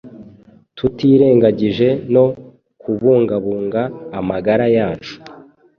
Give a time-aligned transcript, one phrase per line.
[0.77, 2.25] tutirengagije no
[2.81, 3.81] kubungabunga
[4.19, 5.15] amagara yacu.